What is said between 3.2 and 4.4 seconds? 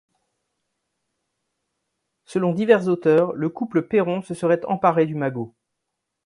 le couple Peron se